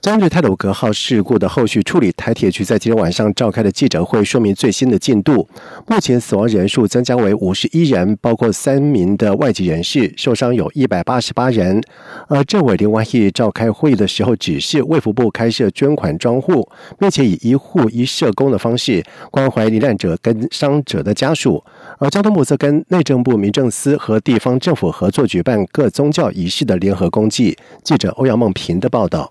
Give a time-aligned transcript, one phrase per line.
[0.00, 5.46] 针对泰鲁格号事故的后续处理，台铁局在今天晚上召开的记者会说明最新的进度。
[5.86, 11.82] 目前死亡人数增加为五十一人，包括三名的外籍人士，受伤有一百八十八人。
[12.28, 16.66] 而政委林万益召开会议的时候，指示卫福部开设捐款专户，
[16.98, 21.62] 并且以一户一社工的方式关怀罹难者跟伤者的家属。
[21.98, 27.58] 而交通部则跟内政部民政司和地方政府合作举办各宗教仪式的联合公祭。
[27.84, 29.30] 记者欧阳梦平的报道。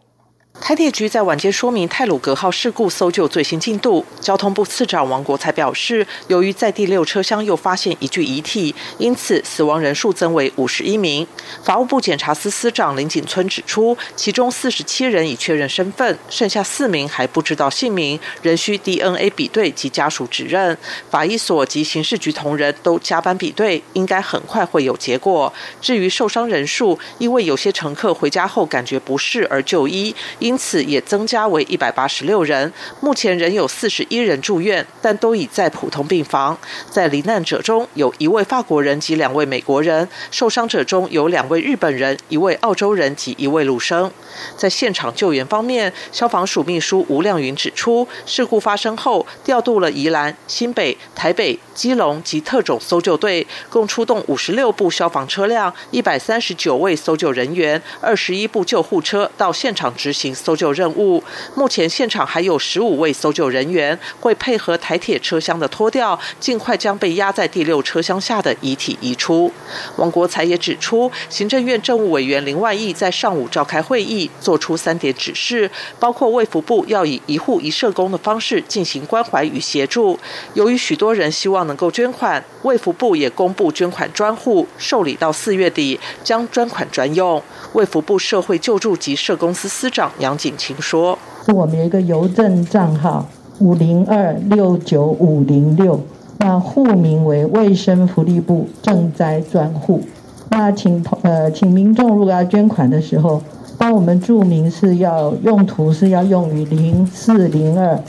[0.62, 4.06] 台铁局在晚间说明泰鲁格号事故搜救最新进度。
[4.20, 11.26] 交通部次长王国才表示，由于在第六车厢又发现一具遗体，因此死亡人数增为五十一名。
[11.64, 20.78] 法务部检察司司长林景村指出，其中四十七人已确认身份，剩下四名还不知道姓名，仍需 DNA 比对及家属指认。
[21.10, 25.52] 法医所及刑事局同仁都加班比对，应该很快会有结果。
[25.82, 30.14] 至于受伤人数，因为有些乘客回家后感觉不适而就医。
[30.40, 36.58] 因因此也增加为一百八十六人，目前仍有四十一人住院，但都已在普通病房。
[36.90, 44.12] 在罹难者中有一位法国人及两位美国人，受伤者中有两位日本人、一位澳洲人及一位陆生。
[44.58, 60.36] 在现场救援方面，消防署秘书吴亮云指出，事故发生后调度了宜兰、新北、台北、基隆及特种搜救队，共出动五十六部消防车辆、一百三十九位搜救人员、二十一部救护车到现场执行。
[60.40, 61.22] 搜救任务，
[61.54, 69.52] 目前现场还有十五位搜救人员，会配合台铁车厢的脱掉，尽快将被压在第六车厢下的遗体移出。
[69.98, 80.18] 王国才也指出，行政院政务委员林万益在上午召开会议，做出三点指示，包括卫福部要以一户一社工的方式进行关怀与协助。
[80.54, 87.42] 由于许多人希望能够捐款，卫福部也公布捐款专户，受理到四月底将专款专用。
[87.74, 93.26] 卫福部社会救助及社公司司长杨景清说：“是我们有一个邮政账号
[93.60, 96.00] 五零二六九五零六，
[96.38, 100.02] 那户名为卫生福利部赈灾专户。
[100.50, 103.42] 那请呃，请民众如果要捐款的时候，
[103.78, 108.00] 帮我们注明是要用途是要用于零四零二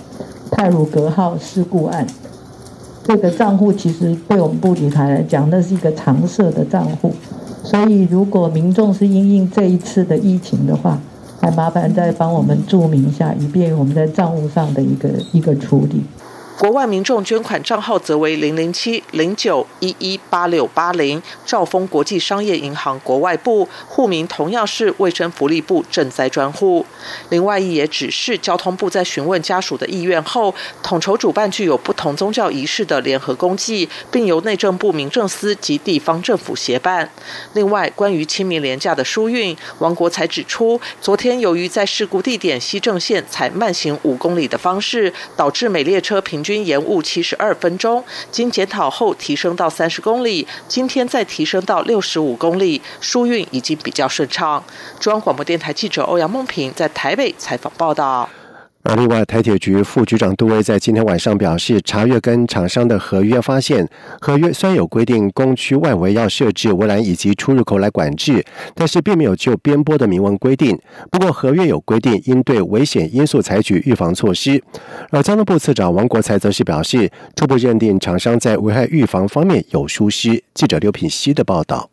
[0.51, 2.07] 泰鲁格号事故案。
[3.05, 7.13] 这个账户其实对我们部理台来讲，那是一个常设的账户。”
[7.63, 10.99] 所以，如果民众是因应这一次的疫情的话，
[11.41, 16.03] 还麻烦再帮我们注明一下，以便我们在账务上的一个一个处理。
[16.61, 26.85] 国外民众捐款账号则为零零七零九一一八六八零，兆丰国际商业银行国外部户名同样是卫生福利部赈灾专户。
[27.31, 37.11] 另外，也指示交通部在询问家属的意愿后，统筹主办具有不同宗教仪式的联合公祭，并由内政部民政司及地方政府协办。
[37.55, 46.50] 另外，关于清明廉假的疏运，王国才指出，昨天由于在事故地点西正线采慢行五公里的方式，导致每列车平均。
[46.51, 48.03] 均延误七十二分钟，
[48.33, 54.65] 经检讨后提升到三十公里，今天再提升到六十五公里，疏运已经比较顺畅。
[54.99, 58.29] 中央广播电台记者欧阳梦平在台北采访报道。
[58.83, 63.87] 而另外，台铁局副局长杜威在今天晚上表示，查阅跟厂商的合约，发现
[64.21, 68.43] 合约虽然有规定工区外围要设置围栏以及出入口来管制，
[68.75, 70.77] 但是并没有就边坡的明文规定。
[71.11, 74.61] 不过，合约有规定应对危险因素采取预防措施。
[75.11, 80.43] 而交通部次长王国才则是表示，初步认定厂商在危害预防方面有疏失。
[80.55, 81.91] 记者刘品希的报道。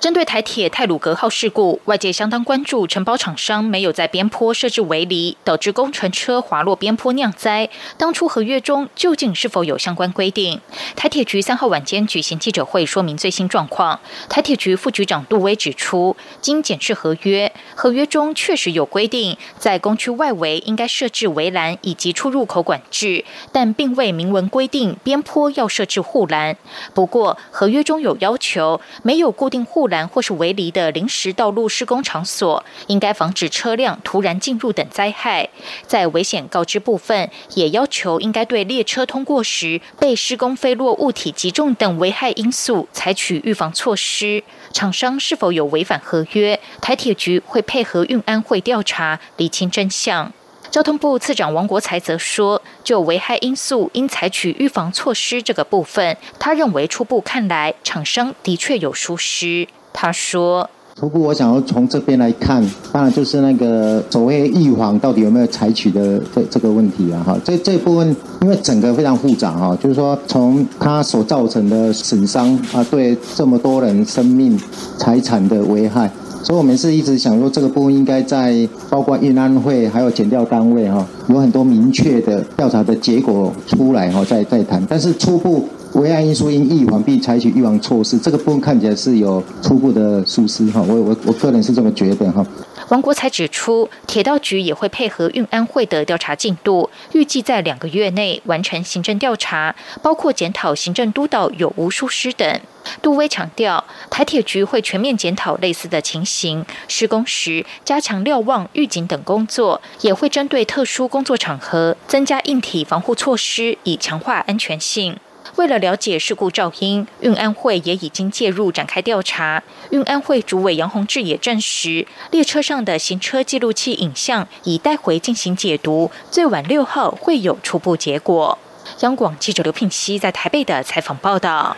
[0.00, 7.68] 针对台铁泰鲁格号事故，外界相当关注承包厂商没有在边坡设置围篱，导致工程车滑落边坡酿灾。
[7.96, 10.60] 当初合约中究竟是否有相关规定？
[10.94, 13.98] 台铁局三号晚间举行记者会，说明最新状况。
[14.28, 26.56] 台铁局副局长杜威指出，经检视合约，合约中确实有规定，在工区外围应该设置围栏以及出入口管制，但并未明文规定边坡要设置护栏。
[26.94, 29.87] 不过，合约中有要求，没有固定护。
[29.88, 35.48] 栏或是围篱的临时道路施工场所，应该防止车辆突然进入等灾害。
[35.86, 44.44] 在危险告知部分，也要求应该对列车通过时被施工飞落物体击中等危害因素采取预防措施。
[44.72, 50.32] 厂商是否有违反合约，台铁局会配合运安会调查，厘清真相。
[50.70, 59.66] 交通部次长王国才则说，就危害因素应采取预防措施这个部分，他认为初步看来，厂商的确有疏失。
[59.92, 60.68] 他说。
[60.98, 74.58] 初步，我想要从这边来看，当然就是那个所谓预防到底有没有采取的这这个问题啊，哈，这这部分因为整个非常复杂哈，就是说从它所造成的损伤啊，对这么多人生命
[74.96, 76.10] 财产的危害，
[76.42, 85.68] 所以我们是一直想说这个部分应该在包括运安会还有检调单位哈，有很多明确的调查的结果出来哈，再再谈，但是初步。
[85.98, 92.44] 危害因素应预防并采取预防措施，这个部分看起来是有初步的疏失哈，我我我个人是这么觉得哈。
[92.90, 102.60] 王国才指出，铁道局也会配合运安会的调查进度，预计在两个月内完成行政调查，包括检讨行政督导有无疏失等。
[103.02, 115.16] 杜威强调，台铁局会全面检讨类似的情形，施工时加强瞭望、预警等工作，也会针对特殊工作场合增加硬体防护措施，以强化安全性。
[115.56, 119.62] 为了了解事故噪音，运安会也已经介入展开调查。
[119.90, 128.58] 运安会主委杨宏志也证实，列车上的行车记录器影像已带回进行解读，最晚六号会有初步结果。
[129.00, 131.76] 央广记者刘聘熙在台北的采访报道。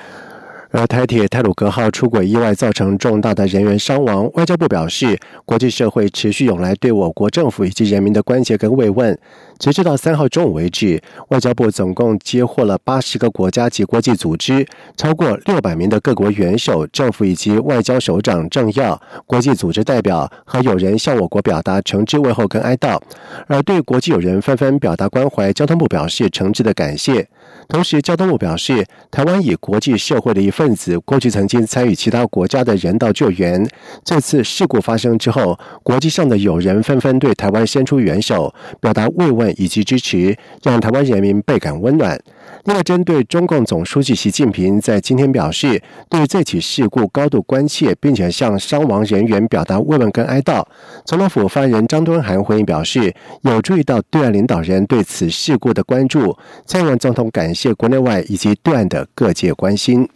[0.73, 9.19] 而台铁泰鲁格号出轨意外造成重大的人员伤亡，外交部表示，国际社会持续涌来对我国政府以及人民的关切跟慰问。
[9.59, 14.65] 截止到三号中午为止，外交部总共接获了八十个国家及国际组织，
[14.97, 22.99] 超过六百名的各国元首、政府以及外交首长、政要、国际组织代表和友人向我国表达诚挚问候跟哀悼。
[23.49, 27.29] 而对国际友人纷纷表达关怀，交通部表示诚挚的感谢。
[27.71, 33.65] 同时，交通部表示，台湾以国际社会的一份子，过去曾经参与其他国家的人道救援。
[34.05, 42.21] 这次事故发生之后，国际上的友人纷纷对台湾伸出援手，表达慰问以及支持，让台湾人民倍感温暖。
[42.65, 50.63] 另外，针对中共总书记习近平在今天表示，对这起事故高度关切，并且向伤亡人员表达慰问跟哀悼。
[51.07, 56.37] 总统府发言人张敦涵回应表示，有注意到对岸领导人对此事故的关注，
[56.67, 60.07] 蔡英文总统感谢国内外以及对岸的各界关心。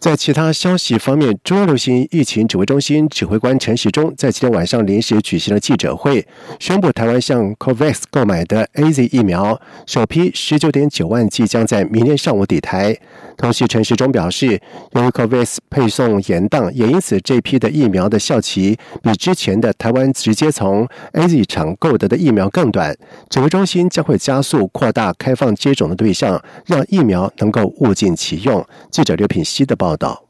[0.00, 6.26] 在其他消息方面，中央流行疫情指挥中心指挥官陈时中在今天晚上临时举行了记者会，
[6.58, 12.96] 宣布台湾向 COVAX 购买的 A Z 疫苗首批十九点九万剂将在明天上午抵台。
[13.36, 14.58] 同时，陈时中表示，
[14.92, 22.96] 由于 COVAX 配送延宕，也因此这批的疫苗的效期比之前的台湾直接从 A Z 厂购得的疫苗更短。
[23.28, 28.66] 指挥中心将会加速扩大开放接种的对象，让疫苗能够物尽其用。
[28.90, 29.89] 记者刘品希的报。
[29.90, 30.29] 报道。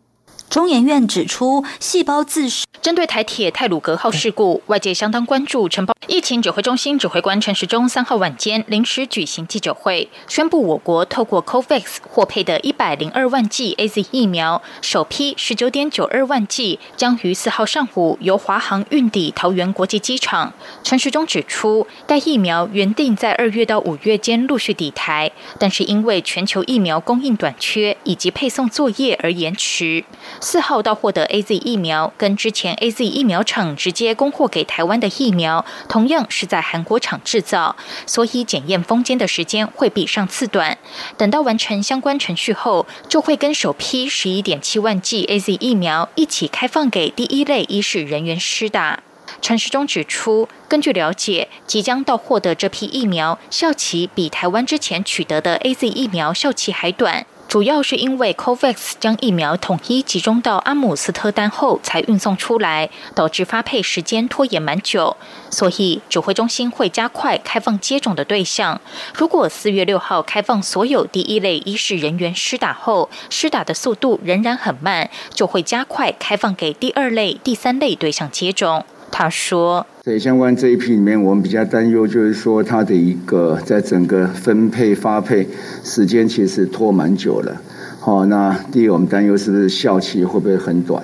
[0.50, 2.67] 中研院指出，细胞自噬。
[2.82, 5.69] 针对台铁泰鲁格号事故，外界相当关注。
[5.69, 20.52] 承包疫情指挥中心指挥官陈时中三号晚间临时举行记者会，宣布我国透过 COVAX 获配的一百零二万剂 A Z 疫苗，首批十九点九二万剂将于四号上午由华航运抵桃园国际机场。
[20.82, 30.02] 陈时中指出，该疫苗原定在二月到五月间陆续抵台，但是因为全球疫苗供应短缺以及配送作业而延迟。
[30.41, 37.77] 四号到获得 A Z 疫苗，跟之前 A Z 疫苗厂直接供货给台湾的疫苗，同样是在韩国厂制造，
[38.07, 40.79] 所以检验封间的时间会比上次短。
[41.19, 49.00] 等到完成相关程序后，就会跟首批十一点七万剂 A Z 疫苗一起开放给第一类医事人员施打。
[49.43, 57.26] 陈时中指出，根据了解，即将到货的这批疫苗效期比台湾之前取得的 A Z 疫苗效期还短。
[57.50, 65.16] 主要是因为 COVAX 将疫苗统一集中到阿姆斯特丹后才运送出来，导致发配时间拖延蛮久，
[65.50, 68.80] 所以指挥中心会加快开放接种的对象。
[69.12, 78.85] 如果四月六号开放所有第一类医事人员施打后，施打的速度仍然很慢，就会加快开放给第二类、第三类对象接种。
[79.12, 85.47] 他说：“在相关这一批里面，我们比较担忧，就是说它的一个在整个分配发配
[85.85, 87.61] 时间其实拖蛮久了。
[87.99, 91.02] 好，那第一我们担忧是不是效期会不会很短？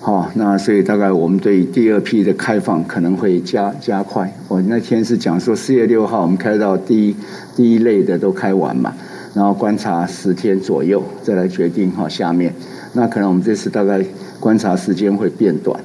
[0.00, 4.32] 好，那所以大概我们对第二批的开放可能会加加快。
[4.48, 7.16] 我那天是讲说四月六号我们开到第一
[7.54, 8.94] 第一类的都开完嘛，
[9.34, 12.52] 然后观察十天左右再来决定哈下面。
[12.94, 14.04] 那可能我们这次大概
[14.40, 15.78] 观察时间会变短。”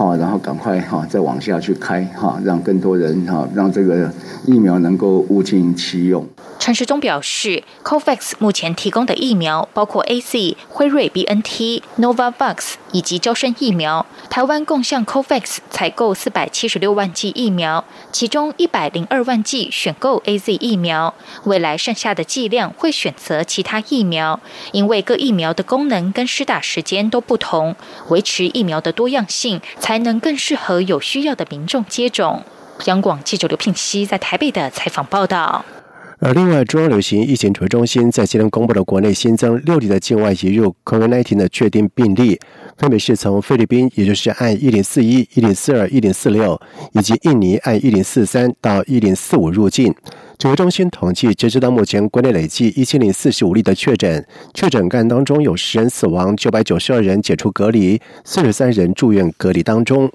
[0.00, 4.10] 好，然后赶快哈，再往下去开哈，让更多人哈，让这个
[4.46, 6.26] 疫苗能够物尽其用。
[6.60, 14.04] 陈时中表示，COVAX 目前提供的疫苗包括 A Z、辉瑞、B N T、Novavax 以及交生疫苗。
[14.28, 21.14] 台湾共向 COVAX 采购四百七十六万剂疫苗，其中一百零二万剂选购 A Z 疫苗。
[21.44, 24.38] 未来剩下的剂量会选择其他疫苗，
[24.72, 27.74] 因为各疫苗的功能跟施打时间都不同，
[28.08, 32.44] 维持疫苗的多样性，才能更适合有需要的民众接种。
[32.84, 35.64] 央广记者刘聘熙在台北的采访报道。
[36.22, 42.38] 而另外，中央流行疫情指挥中心在今天公布了国内新增六例的境外移入 COVID-19 的确定病例，
[42.76, 46.60] 分别是从菲律宾，也就是按一零四一、一零四二、一零四六，
[46.92, 49.94] 以及印尼按一零四三到一零四五入境。
[50.36, 60.10] 指挥中心统计，截止到目前，国内累计一千零四十五例的确诊，确诊个案当中有十人死亡，九百九十二人解除隔离，四十三人住院隔离当中。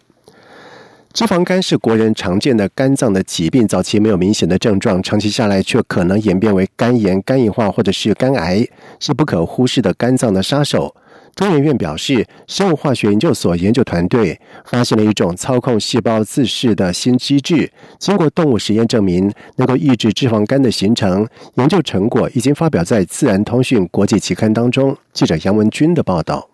[1.16, 8.68] 脂肪肝是国人常见的肝脏的疾病，早期没有明显的症状，长期下来却可能演变为肝炎、肝硬化或者是肝癌，
[9.00, 10.94] 是不可忽视的肝脏的杀手。
[11.34, 21.26] 中研院表示，生物化学研究所研究团队发现了一种操控细胞自噬的新机制，经过动物实验证明能够抑制脂肪肝的形成。
[21.54, 24.94] 研究成果已经发表在《自然通讯》国际期刊当中。
[25.14, 26.50] 记者杨文军的报道。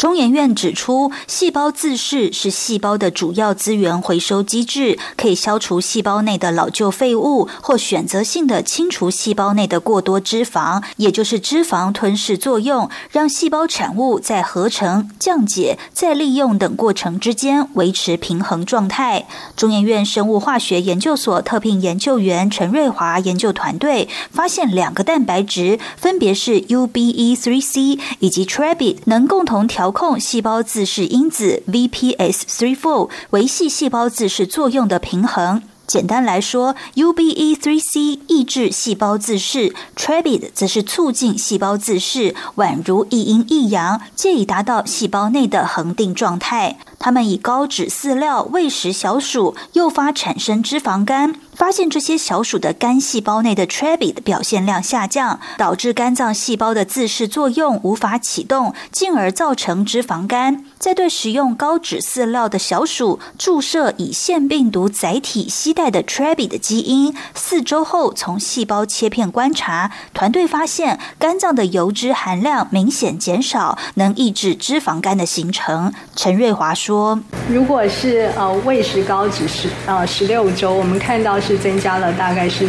[0.00, 19.26] 中研院指出，细胞自噬是细胞的主要资源回收机制，可以消除细胞内的老旧废物，或选择性的清除细胞内的过多脂肪，也就是脂肪吞噬作用，让细胞产物在合成、降解、再利用等过程之间维持平衡状态。
[19.54, 29.89] 中研院生物化学研究所特聘研究员陈瑞华研究团队发现，两个蛋白质，分别是 UBE3C 以及 Trebit，能共同调。
[29.90, 35.62] 控细胞自噬因子 VPS3/4 维系细胞自噬作用的平衡。
[35.86, 46.78] 简单来说，UBE3C 抑制细胞自噬，Trebit 则是促进细胞自噬，宛如一阴一阳，借以达到细胞内的恒定状态。
[47.00, 51.34] 他们以高脂饲料喂食小鼠，诱发产生脂肪肝。
[51.54, 60.64] 发现这些小鼠的肝细胞内的 Trebi 的表现量下降，导致肝脏细胞的自噬作用无法启动，进而造成脂肪肝。
[60.78, 75.92] 在对食用高脂饲料的小鼠注射以腺病毒载体携带的 Trebi 的基因，四周后从细胞切片观察，团队发现肝脏的油脂含量明显减少，能抑制脂肪肝的形成。
[76.16, 77.18] 陈瑞华说：“说
[77.48, 82.66] 如果是呃喂食高脂十呃十六周，我们看到。”是增加了大概是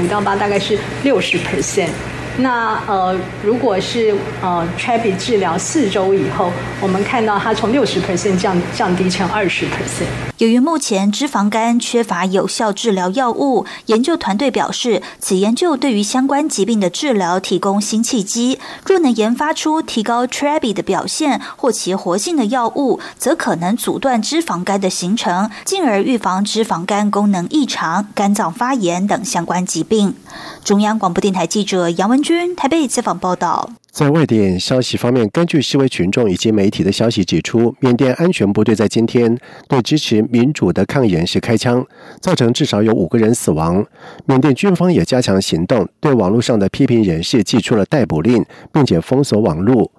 [0.00, 1.90] 五到八，大概是六十 percent。
[2.38, 6.50] 那呃，如果是呃 t r a b i 治疗四周以后，
[6.80, 10.08] 我们看到它从六十 percent 降降低成二十 percent。
[10.38, 18.58] 由于目前脂肪肝缺乏有效治疗药物，研究团队表示，此研究对于相关疾病的治疗提供新契机。
[18.84, 30.16] 若能研发出提高 t r a b i 的表现或其活性的药物，则可能阻断脂肪肝的形成，进而预防脂肪肝功能异常、肝脏发炎等相关疾病。
[30.64, 33.68] 中央广播电台记者杨文军台北采访报道。
[33.90, 39.38] 在外电消息方面，根据示威群众以及媒体的消息指出，缅甸安全部队在今天
[39.68, 41.86] 对支持民主的抗议人士开枪，
[42.22, 43.84] 造成至少有五个人死亡。
[44.24, 49.92] 缅甸军方也加强行动，对网络上的批评人士寄出了逮捕令，并且封锁网络。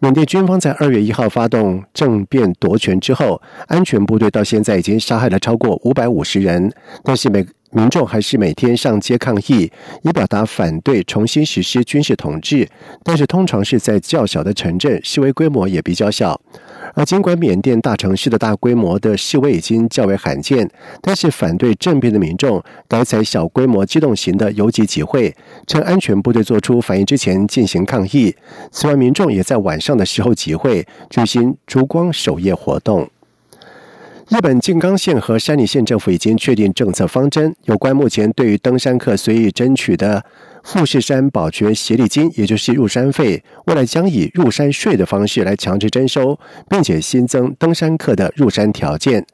[0.00, 6.72] 缅甸军方在二月一号发动政变夺权之后，安全部队到现在已经杀害了超过五百五十人，
[7.04, 9.70] 但是每民众还是每天上街抗议，
[10.02, 12.68] 以表达反对重新实施军事统治。
[13.04, 16.40] 但是通常是在较小的城镇，示威规模也比较小。
[16.94, 20.68] 而尽管缅甸大城市的大规模的示威已经较为罕见，
[21.00, 25.32] 但是反对政变的民众改采小规模机动型的游击集会，
[25.68, 28.34] 趁安全部队做出反应之前进行抗议。
[28.72, 33.08] 此外，民众也在晚上的时候集会，举行烛光守夜活动。
[34.30, 40.24] 日本静冈县和山梨县政府已经确定政策方针，有关目前对于登山客随意争取的
[40.62, 49.26] 富士山保全协力金，也就是入山费，未来将以入山税的方式来强制征收，并且新增登山客的入山条件。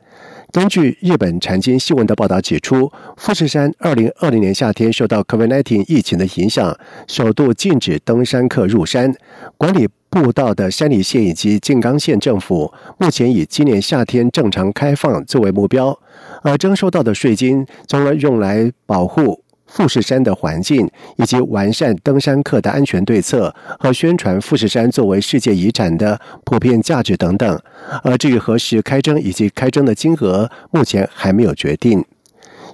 [0.53, 6.75] 根据日本产经新闻的报道指出，富士山二零二零年夏天受到 COVID-19 疫情的影响，
[7.07, 9.13] 首度禁止登山客入山。
[9.59, 15.99] 管理步道的山梨县以及静冈县政府目前以今年夏天正常开放作为目标，
[16.43, 19.43] 而征收到的税金将用来保护。
[19.67, 27.61] 富士山的环境以及完善登山客的安全对策和宣传富士山作为世界遗产的普遍价值等等。
[28.03, 32.05] 而至于何时开征以及开征的金额目前还没有决定。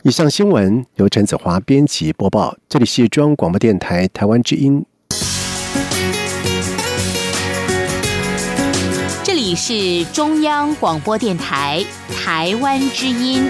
[0.02, 4.84] 以上新闻由陈子华编辑播报这里是中央广播电台台湾之音。
[9.22, 11.84] 这里是中央广播电台
[12.14, 13.49] 台湾之音。